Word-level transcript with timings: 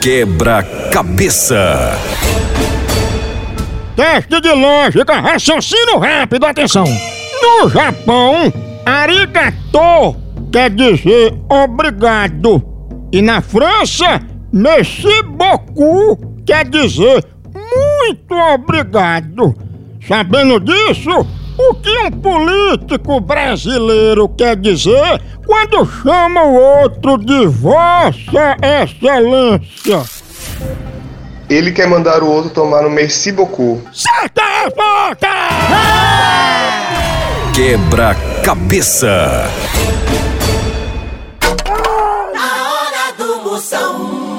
Quebra-cabeça. 0.00 1.98
Teste 3.96 4.40
de 4.40 4.52
lógica, 4.52 5.20
raciocínio 5.20 5.98
rápido, 5.98 6.46
atenção. 6.46 6.84
No 7.42 7.68
Japão, 7.68 8.52
arigato 8.86 10.16
quer 10.50 10.70
dizer 10.70 11.34
obrigado. 11.48 12.62
E 13.12 13.20
na 13.20 13.42
França, 13.42 14.20
merci 14.52 15.22
beaucoup 15.22 16.30
quer 16.46 16.68
dizer 16.68 17.24
muito 17.54 18.34
obrigado. 18.34 19.54
Sabendo 20.06 20.58
disso, 20.58 21.26
o 21.58 21.74
que 21.74 21.98
um 21.98 22.10
político 22.10 23.20
brasileiro 23.20 24.28
quer 24.28 24.56
dizer 24.56 25.20
quando 25.46 25.84
chama 25.86 26.42
o 26.44 26.54
outro 26.54 27.18
de 27.18 27.46
Vossa 27.46 28.56
Excelência? 28.62 30.02
Ele 31.48 31.72
quer 31.72 31.88
mandar 31.88 32.22
o 32.22 32.30
outro 32.30 32.50
tomar 32.50 32.86
um 32.86 32.90
merci 32.90 33.32
beaucoup. 33.32 33.82
Certa 33.92 34.42
resposta! 34.62 35.28
Quebra-cabeça. 37.52 39.50
A 42.36 42.62
hora 42.72 43.12
do 43.18 43.50
Moção. 43.50 44.29